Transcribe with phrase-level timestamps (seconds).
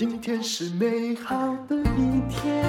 [0.00, 1.36] 今天是美好
[1.68, 2.64] 的一天。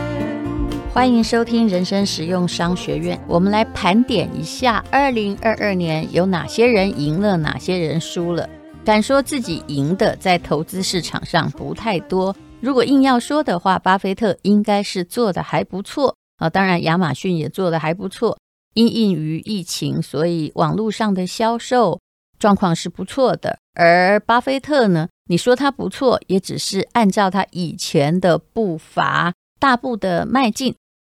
[0.94, 3.18] 欢迎收听人生实用商学院。
[3.26, 8.50] 我们来盘点一下，二零二二年有哪些人赢了，哪些人输了。
[8.84, 12.36] 敢说自己赢的，在投资市场上不太多。
[12.60, 16.50] 如果硬要说的话，巴菲特应该是做的还不错啊。
[16.50, 18.38] 当然，亚马逊也做的还不错。
[18.74, 22.02] 因应于疫情，所以网络上的销售
[22.42, 23.58] 状况是不错的。
[23.76, 30.76] 而巴菲特呢，你说他不错，也只是按照他以前的步伐大步的迈进。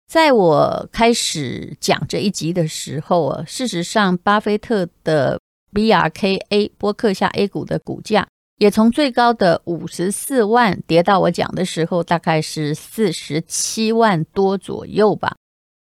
[0.08, 5.40] 在我开始讲这一集的时候啊，事实上，巴菲特的
[5.73, 8.27] BRKA 波克夏 A 股的股价
[8.58, 15.35] 也从最高的五十四万跌到我讲的时候，大概是四十七万多左右吧。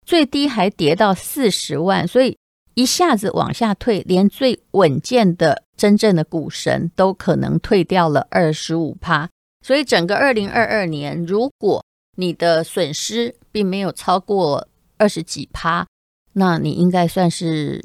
[0.06, 2.37] 最低还跌到四十万，所以
[2.74, 9.29] 一下子往下退，连最稳健的真正的股神都可能退掉了二十五趴。
[9.64, 11.84] 所以整个二零二二年，如果
[12.16, 15.87] 你的损失并没有超过二十几趴，
[16.32, 17.84] 那你应该算是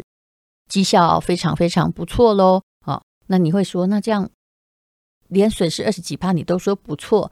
[0.67, 2.61] 绩效非常非常不错喽。
[2.85, 4.29] 哦，那你会说，那这样
[5.27, 7.31] 连损失二十几趴你都说不错，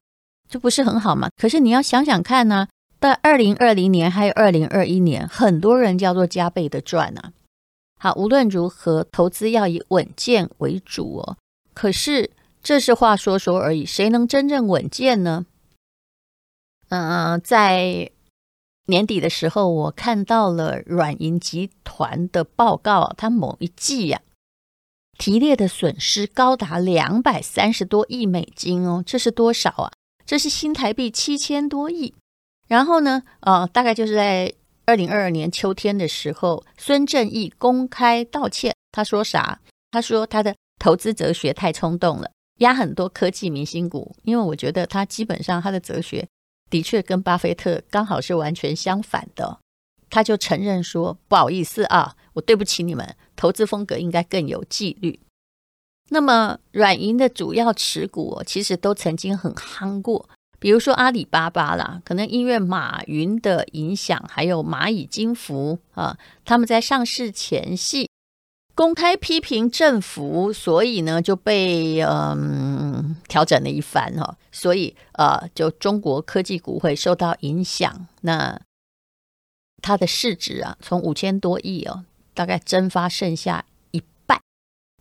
[0.50, 1.30] 这不是很好吗？
[1.38, 2.68] 可是你要想想看呢。
[3.06, 7.34] 在二零二零年还有二零二一年，很多人叫做加倍的赚啊。
[8.06, 11.38] 好，无论如何，投资要以稳健为主哦。
[11.74, 12.30] 可是
[12.62, 15.48] 这是话说说而已，谁能真正稳健呢？
[16.90, 18.12] 嗯、呃，在
[18.86, 24.22] 年底的时候，我看到了软银集团的报告，它某一季呀、
[25.18, 29.92] 提列的损失高达两百三十多亿美金哦，这是多少啊？
[30.28, 32.14] 这是新台币七千多亿。
[32.68, 34.54] 然后呢，呃，大概就是在
[34.86, 38.76] 二零二二年秋天的时候，孙正义公开道歉。
[38.92, 39.60] 他说啥？
[39.92, 44.16] 他说他的投资哲学太冲动了，压很多科技明星股。
[44.24, 46.28] 因为我觉得他基本上他的哲学
[46.70, 49.60] 的确跟巴菲特刚好是完全相反的。
[50.10, 55.20] 他就承认说：“不好意思啊，我对不起你们，投资风格应该更有纪律。”
[56.10, 60.30] 那么软银的主要持股其实都曾经很夯过。
[60.66, 68.10] 比如说阿里巴巴啦，可能因为马云的影响，还有蚂蚁金服啊，他们在上市前夕
[68.74, 78.60] 公开批评政府，所以呢就被嗯调整了一番哈，所以呃就中国科技股会受到影响，那
[79.84, 84.42] 它的市值啊从五千多亿哦，大概蒸发剩下一半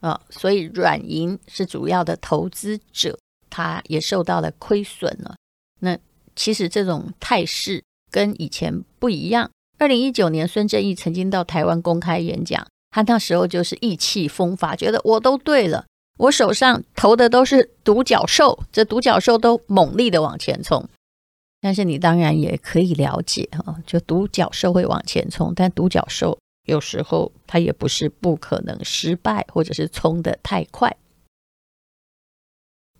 [0.02, 5.34] 啊，所以软银是主要的投资者，它也受到了亏损了。
[5.80, 5.98] 那
[6.36, 9.50] 其实这种态势跟以前不一样。
[9.78, 15.84] 二零一九年，孙正义曾经到台湾公开演讲，他那时候就是意气风发，觉得我都对了，
[16.18, 20.88] 我手上投的都是独角兽，这独角兽都猛力的往前冲。
[21.60, 30.94] 但是你当然也可以了解哈，就独角兽会往前冲，但独角兽有时候它也不是不可能失败，或者是冲得太快。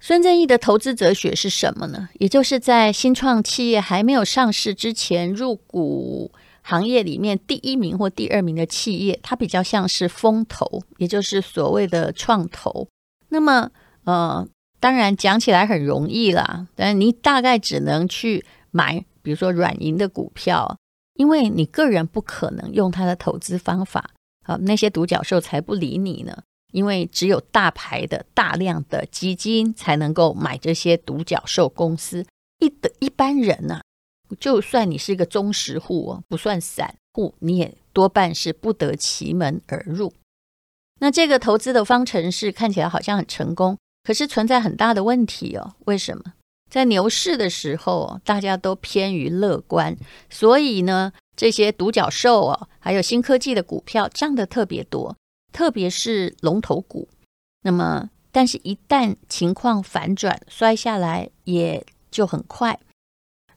[0.07, 2.11] 孙正义的投资哲学是什么呢？
[2.19, 12.87] 也就是在新创企业还没有上市之前，入股行业里面第一名或第二名的企业，它比较像是风投，也就是所谓的创投。
[13.31, 13.71] 那么，
[14.05, 14.47] 呃，
[14.79, 20.77] 当然讲起来很容易啦，但你大概只能去买，比如说软银的股票，
[21.15, 24.11] 因为你个人不可能用他的投资方法，
[24.43, 26.43] 啊，那些独角兽才不理你呢。
[26.75, 32.27] 因为只有大牌的大量的基金才能够买这些独角兽公司，
[32.59, 33.83] 一的一般人呢、啊，
[34.41, 40.13] 就算你是一个中实户哦，不算散户，你也多半是不得其门而入。
[40.99, 45.77] 那这个投资的方程式看起来好像很成功，可是存在很大的问题哦。
[45.85, 46.25] 为什么？
[46.69, 49.97] 在牛市的时候，大家都偏于乐观，
[50.29, 55.15] 所以呢，这些独角兽哦，还有新科技的股票涨得特别多。
[55.55, 57.09] 特别是龙头股，
[57.63, 62.81] 那么，但是，一旦情况反转，摔下来也就很快。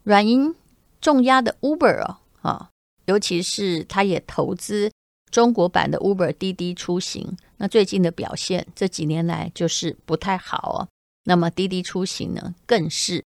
[0.03, 0.53] 软银
[1.01, 2.69] 重压的 Uber 哦，啊，
[3.05, 4.91] 尤其是他也投资
[5.31, 10.87] 中国版的 Uber 滴滴出行，那最近的表现这几年来就是不太好哦。
[11.23, 13.25] 那么滴滴出行呢，更是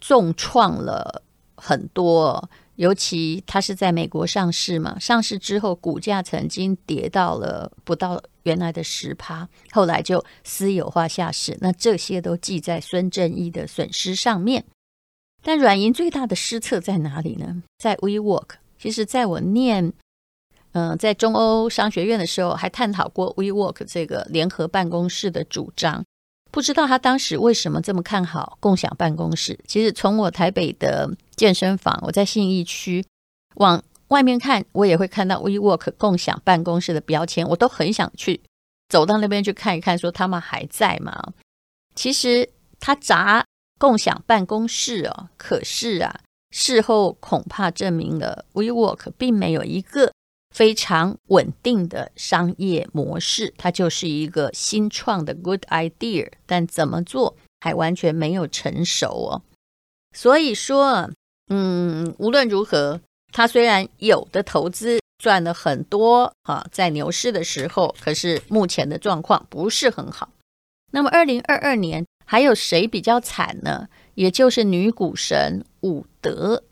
[0.00, 1.22] 重创了
[1.54, 2.50] 很多。
[2.76, 14.64] 尤其它是在美国上市嘛，上市之后股价曾经跌到了不到原来的十趴，后来就私有化下市，那这些都记在孙正义的损失上面。
[15.42, 17.62] 但软银最大的失策在哪里呢？
[17.78, 18.48] 在 WeWork。
[18.78, 19.92] 其实，在我念
[20.72, 26.04] 嗯、在中欧商学院的时候，还探讨过 WeWork 这个联合办公室的主张。
[26.56, 29.60] 不知道他当时为什么这么看好共享办公室。
[29.66, 31.06] 其实从我台北的
[31.36, 33.04] 健身房，我在信义区
[33.56, 38.40] 往外面看，我也会看到 WeWork 共享办公室的标签，我都很想去
[38.88, 41.34] 走到那边去看一看，说他们还在吗？
[41.94, 42.48] 其实
[42.80, 43.44] 他砸
[43.78, 46.20] 共享办公室哦，可是啊，
[46.52, 50.10] 事后恐怕证明了 WeWork 并没有一个。
[50.56, 59.42] 非常稳定的商业模式，它就是一个新创的 good idea，但怎么做还完全没有成熟哦。
[60.16, 61.10] 所以说，
[61.48, 70.30] 嗯，无论如何，它虽然有的投资赚了很多啊，在牛市的时候，可是目前的状况不是很好。
[70.90, 73.88] 那么，二零二二年还有谁比较惨呢？
[74.14, 76.64] 也就是女股神伍德。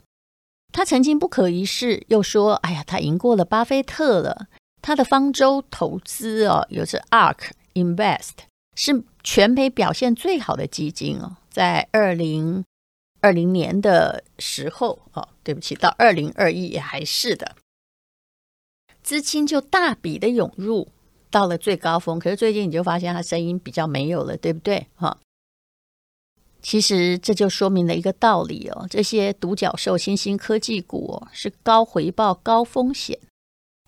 [0.75, 4.49] 他曾经不可一世，又说：“哎呀，他赢过了巴菲特了。
[4.83, 8.33] 他的方舟投资哦，又是 ARK Invest，
[8.75, 11.37] 是全美表现最好的基金哦。
[11.49, 12.65] 在二零
[13.21, 17.55] 二零年的时候哦，对不起，到二零二一也还是的，
[19.01, 20.89] 资金就大笔的涌入，
[21.31, 22.19] 到了最高峰。
[22.19, 24.89] 可是最近你就发现他声音比较没有了，对不对？
[24.97, 25.17] 哈、”
[26.67, 33.19] 其实这就说明了一个道理哦，这些独角兽新兴科技股哦，是高回报高风险。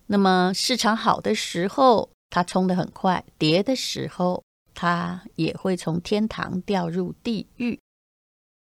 [0.05, 4.43] 那么市场好的时候，它冲得很快；跌的时候，
[4.75, 7.79] 它也会从天堂掉入地狱。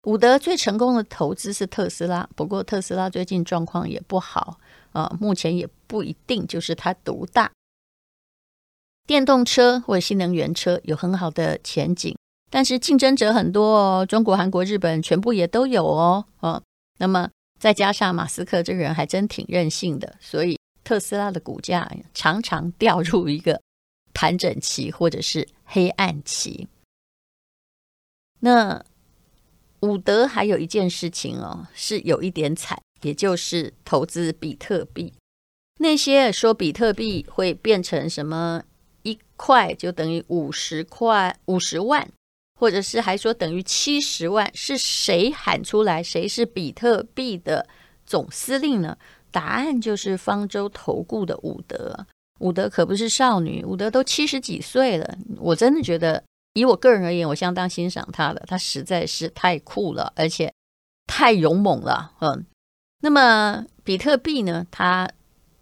[0.03, 4.59] 伍德最成功的投资是特斯拉，不过特斯拉最近状况也不好
[4.91, 7.49] 啊，呃，目前也不一定就是它独大。
[9.07, 12.13] 电动车或者新能源车有很好的前景。
[12.53, 16.61] 但是竞争者很多哦，中国、韩国、日本全部也都有哦，哦，
[16.99, 23.61] 那么再加上马斯克这个人还真挺任性的，所以特斯拉的股价常常掉入一个
[24.13, 26.67] 盘整期或者是黑暗期。
[28.41, 28.83] 那
[29.79, 35.13] 伍德还有一件事情哦，是有一点惨，也就是投资比特币。
[35.79, 38.61] 那些说比特币会变成什么
[39.03, 42.07] 一块就等于五十块、五十万。
[42.61, 46.03] 或者是还说等于七十万，是谁喊出来？
[46.03, 47.67] 谁是比特币的
[48.05, 48.95] 总司令呢？
[49.31, 52.05] 答案就是方舟投顾的伍德。
[52.39, 55.17] 伍德可不是少女，伍德都七十几岁了。
[55.37, 56.23] 我真的觉得，
[56.53, 60.53] 以我个人而言，我相当欣赏他的，他实在是太酷了，而且
[61.07, 62.11] 太勇猛了。
[62.21, 62.45] 嗯，
[63.01, 64.67] 那么比特币呢？
[64.69, 65.09] 它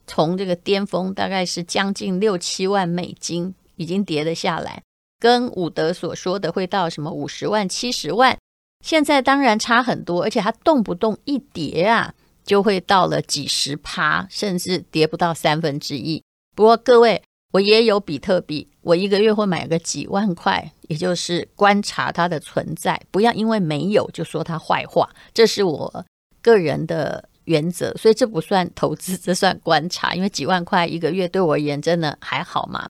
[0.06, 4.84] 从这个巅峰大概是将近六七万美金，已经跌了下来。
[5.20, 8.38] 跟伍德所说的会到什么五十万、七十万，
[8.84, 12.14] 现在当然差很多，而且它动不动一跌啊，
[12.46, 16.24] 就会到了几十趴，甚至跌不到三分之一。
[16.56, 17.22] 不过各位，
[17.52, 26.06] 我也有比特币，我一个月会买个几万块，也就是观察它的存在，不要因为没有就说它坏话，这是我
[26.42, 27.92] 个人的原则。
[27.96, 32.88] 所以这不算投资，这算观察，因为几万块一个月对我而言真的还好嘛。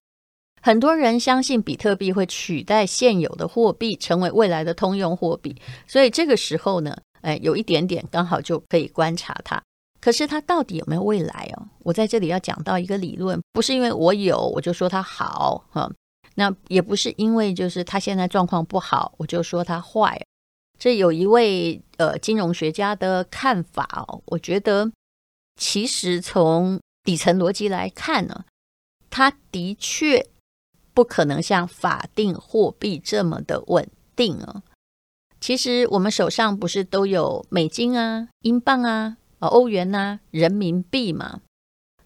[0.61, 5.55] 很多人相信比特币会取代现有的货币，成为未来的通用货币。
[5.87, 9.61] 所以这个时候呢，哎，有一点点刚好就可以观察它。
[10.01, 11.67] 可是它到底有没有未来哦？
[11.79, 15.91] 我在这里要讲到一个理论，不是因为我有我就说它好哈，
[16.35, 20.21] 那也不是因为就是它现在状况不好我就说它坏。
[20.77, 24.89] 这有一位呃金融学家的看法哦，我觉得
[25.57, 28.45] 其实从底层逻辑来看呢，
[29.09, 30.25] 它的确。
[30.93, 34.63] 不可能像法定货币这么的稳定哦。
[35.39, 41.41] 其实我们手上不是都有美金啊、英镑啊、欧元啊、人民币吗？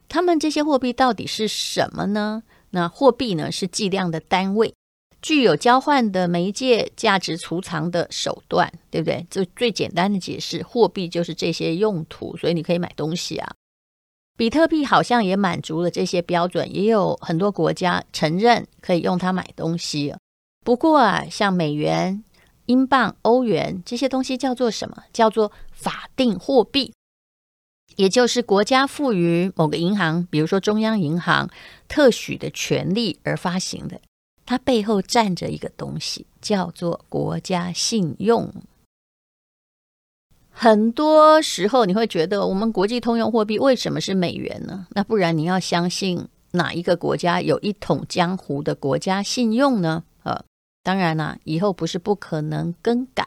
[0.07, 2.43] 他们这些货币到底是什么呢？
[2.69, 4.75] 那货币呢是计量的单位，
[5.21, 9.25] 具有交换的媒介、价值储藏的手段，对不对？
[9.29, 13.51] 这最简单的解释，货币就是这些用途，所以你可以买东西啊。
[14.35, 20.15] 比特币好像也满足了这些标准，也有很多国家承认可以用它买东西。
[20.65, 22.23] 不过啊，像美元、
[22.65, 25.03] 英镑、欧元这些东西叫做什么？
[25.13, 26.93] 叫做法定货币，
[27.95, 31.49] 也就是国家赋予某个银行，比如说中央银行
[31.87, 34.01] 特许的权利而发行的。
[34.45, 38.51] 它背后站着一个东西，叫做国家信用。
[40.55, 44.87] 很多时候你会觉得，我们国际通用货币为什么是美元呢？
[44.91, 50.03] 那不然你要相信哪一个国家有一统江湖的国家信用呢？
[50.23, 50.41] 呃，
[50.83, 53.25] 当然啦，以后不是不可能更改，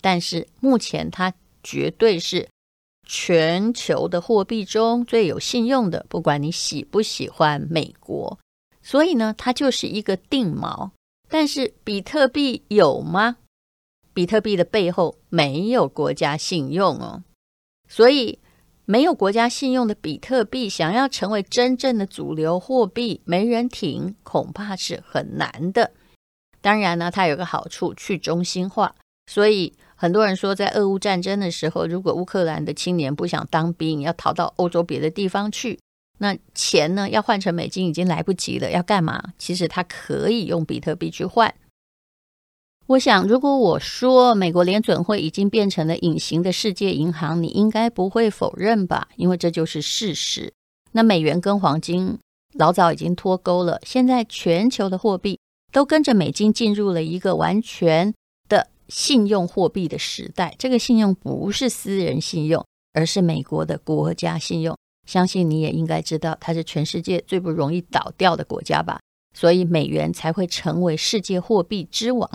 [0.00, 2.48] 但是目前它绝对是
[3.06, 8.38] 全球的货币中最有信用的，不管你喜不喜欢美国，
[8.82, 10.90] 所以呢，它就是一个定锚。
[11.28, 13.36] 但是比特币有吗？
[14.12, 17.22] 比特币的背后没有国家信用哦，
[17.88, 18.38] 所以
[18.84, 25.92] 没有国家信用的比特币想要成为真正的主流货币，没人挺，恐怕是很难的。
[26.60, 28.94] 当然呢，它有个好处，去中心化。
[29.30, 35.78] 所以很多人说，在俄乌战争的时候，如果乌克兰的青年不想当兵，要逃到欧洲别的地方去，
[36.18, 39.32] 那钱呢要换成美金已经来不及了，要干嘛？
[39.38, 41.54] 其实他可以用比特币去换。
[42.90, 49.06] 我想，如果我说美国联准会已经变成了隐形的世界银行，你应该不会否认吧？
[49.14, 50.52] 因为这就是事实。
[50.90, 52.18] 那美元跟黄金
[52.54, 55.38] 老早已经脱钩了，现在全球的货币
[55.70, 58.12] 都跟着美金进入了一个完全
[58.48, 60.56] 的信用货币的时代。
[60.58, 64.76] 这个信用不是私人信用，而是美国的国家信用。
[65.06, 68.98] 相信你也应该知道，它是全世界最不容易倒掉的国家吧？
[69.32, 72.28] 所以美元才会成为世界货币之王。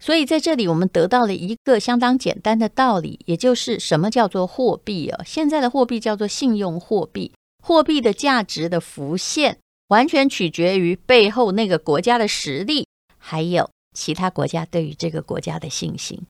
[0.00, 5.24] 所以在这里，我们得到了一个相当简单的道理，也就是什么叫做货币啊？
[5.24, 12.86] 现在的货币叫做信用货币，货币的价值的浮现完全取决于背后那个国家的实力，
[13.18, 16.22] 还有其他国家对于这个国家的信心。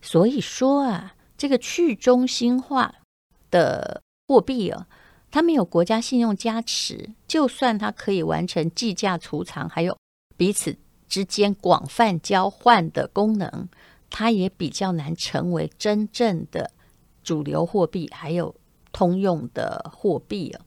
[0.00, 2.94] 所以说啊，这个去中心化
[3.50, 4.86] 的货币啊，
[5.32, 9.98] 它没有国家信用加持，就算它可以完成计价储藏，还有
[10.36, 10.76] 彼此。
[11.08, 13.68] 之间广泛交换的功能，
[14.10, 16.70] 它也比较难成为真正的
[17.22, 18.54] 主流货币，还有
[18.92, 20.60] 通用的货币啊。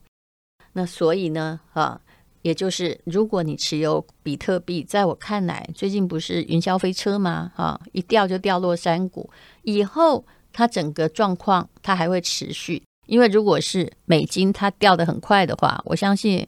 [0.72, 2.00] 那所以呢，啊，
[2.42, 7.52] 也就是如果你持有比特币，在我看来，最近不是云霄飞车吗？
[7.56, 9.28] 啊，一掉就掉落山谷，
[9.62, 16.46] 以后它整个状况它还会持续，因为如果是美金它掉得很快的话，我相信，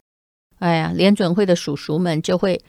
[0.61, 2.63] 哎呀，联准会的叔叔们就会。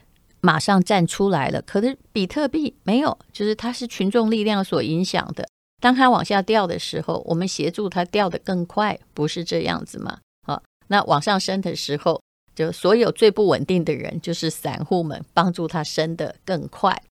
[0.45, 5.47] 马上站出来了，可是比特币没有，就是它是群众力量所影响的。
[5.79, 10.19] 当它往下掉的时候，我们协助它掉得更快，不是这样子吗？
[10.45, 12.21] 好，那往上升的时候，
[12.53, 17.01] 就所有最不稳定的人，就是散户们，帮助它升得更快。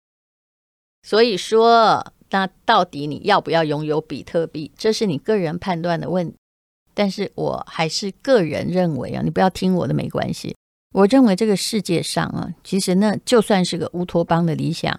[1.02, 4.70] 所以说，那到底你要不要拥有比特币？
[4.76, 6.34] 这是你个人判断的问。
[6.92, 10.54] 但是我还是个人认为啊，你不要听我的没关系。
[10.92, 14.98] 我认为这个世界上啊，其实呢，就算是个乌托邦的理想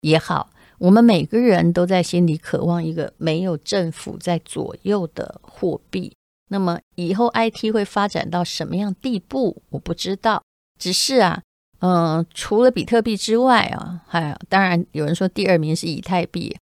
[0.00, 6.12] 也好，我们每个人都在心里渴望一个没有政府在左右的货币。
[6.50, 10.42] 那么以后 IT 会发展到什么样地步，我不知道。
[10.78, 11.40] 只是啊，
[11.78, 16.56] 嗯、除了比特币之外啊，还有当然有人说第二名是以太币，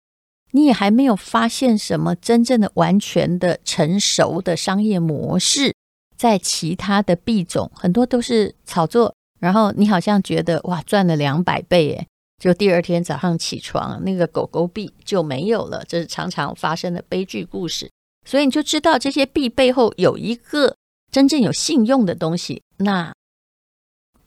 [0.53, 5.75] 你也还没有发现什么真正的完全的成熟的商业模式。
[6.23, 12.07] 在其他的币种，很多都是炒作，然后你好像觉得哇赚了两百倍诶，
[12.39, 17.91] 就第二天早上起床，那个狗狗币就没有了，这是常常发生的悲剧故事。
[18.25, 20.77] 所以你就知道这些币背后有一个
[21.11, 23.13] 真正有信用的东西，那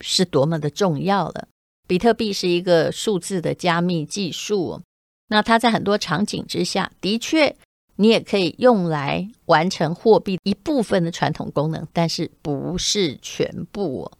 [0.01, 1.47] 是多么的重要了。
[1.87, 4.81] 比特币是一个数字的加密技术，
[5.29, 7.55] 那它在很多场景之下的确。
[7.97, 14.11] 你也可以用来完成货币一部分的传统功能，但是不是全部哦。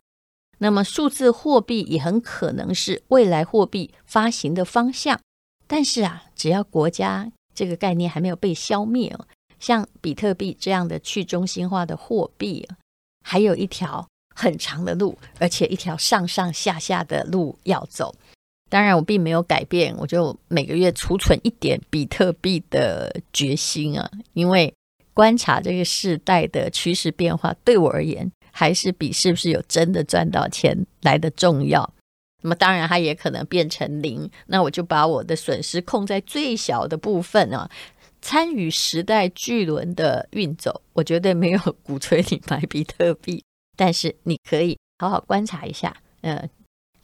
[0.60, 5.20] 那么数字货币也很可能是未来货币发行的方向。
[5.68, 9.28] 但是啊，只要国家这个概念还没有被消灭哦，
[9.60, 12.68] 像比特币这样的去中心化的货币，
[13.24, 18.16] 还有一条很长的路，而且一条上上下下的路要走。
[18.70, 24.74] 当然，我并没有改变，我就每个月储存一点比特币的决心啊，因为
[25.14, 31.90] 观察这个世代的趋势变化，对我而言，还是比是不是有真的赚到钱来的重要。
[32.42, 37.70] 那么，当然它也可能变成零，那我就把我的损失控在最小的部分啊，
[38.22, 40.82] 参与时代巨轮的运走。
[40.94, 43.44] 我绝对没有鼓吹你买比特币，
[43.78, 46.50] 但是你可以好好观察一下，嗯、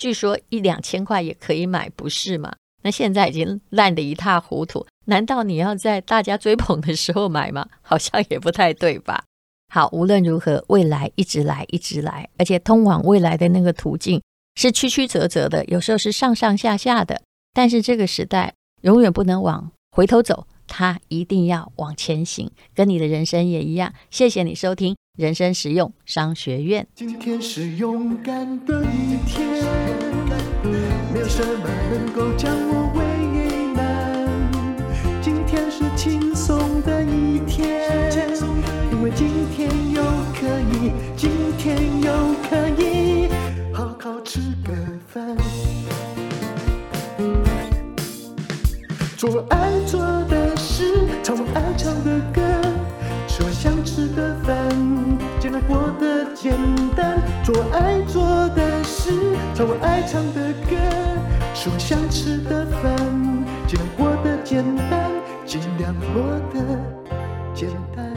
[0.02, 2.52] 据说一两千块也可以买，不是吗？
[2.82, 7.68] 那现在已经烂得一塌糊涂，难道你要在大家追捧的时候买吗？
[7.84, 9.24] 好像也不太对吧。
[9.72, 14.20] 好，无论如何，未来一直来，一直来，而且通往未来的那个途径
[14.56, 17.22] 是曲曲折折的，有时候是上上下下的。
[17.54, 23.94] 但是这个时代永远不能往回头走，他一定要往前行，跟你的人生也一样。
[24.10, 24.96] 谢谢你收听。
[25.18, 26.88] 人生实用商学院。
[26.96, 29.46] 今天是勇敢的一天，
[31.14, 33.04] 没有什么能够将我为
[33.76, 33.82] 难。
[35.22, 38.10] 今天是轻松的一天，
[38.94, 40.02] 因为今天又
[40.34, 42.10] 可以，今天又
[42.50, 43.28] 可以
[43.74, 44.74] 好好吃个
[45.06, 45.36] 饭。
[49.18, 49.61] 做爱
[56.42, 56.58] 简
[56.96, 57.22] 单。
[57.46, 59.12] 做我爱做的事，
[59.54, 60.76] 唱我爱唱的歌，
[61.54, 62.98] 吃我想吃的饭，
[63.68, 65.12] 尽量过得简单，
[65.46, 66.82] 尽量过得
[67.54, 68.12] 简单。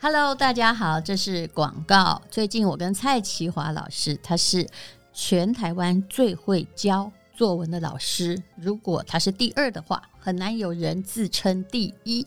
[0.00, 2.22] Hello，大家好，这是广告。
[2.30, 4.66] 最近我跟蔡淇华老师，他是
[5.12, 7.12] 全台湾最会教。
[7.34, 12.26] 作文的老师，如果他是第二的话，很难有人自称第一。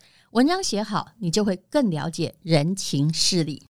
[0.31, 3.67] 文章写好，你就会更了解人情事理。